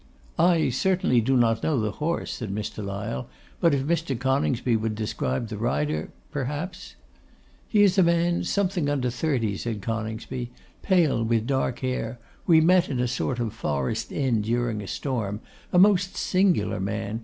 'I 0.39 0.69
certainly 0.71 1.21
do 1.21 1.37
not 1.37 1.61
know 1.61 1.79
the 1.79 1.91
horse,' 1.91 2.31
said 2.33 2.49
Mr. 2.49 2.83
Lyle; 2.83 3.27
'but 3.59 3.75
if 3.75 3.83
Mr. 3.83 4.17
Coningsby 4.19 4.75
would 4.75 4.95
describe 4.95 5.47
the 5.49 5.59
rider, 5.59 6.09
perhaps' 6.31 6.95
'He 7.67 7.83
is 7.83 7.99
a 7.99 8.01
man 8.01 8.43
something 8.43 8.89
under 8.89 9.11
thirty,' 9.11 9.57
said 9.57 9.83
Coningsby, 9.83 10.49
'pale, 10.81 11.23
with 11.23 11.45
dark 11.45 11.81
hair. 11.81 12.17
We 12.47 12.61
met 12.61 12.89
in 12.89 12.99
a 12.99 13.07
sort 13.07 13.39
of 13.39 13.53
forest 13.53 14.11
inn 14.11 14.41
during 14.41 14.81
a 14.81 14.87
storm. 14.87 15.39
A 15.71 15.77
most 15.77 16.15
singular 16.17 16.79
man! 16.79 17.19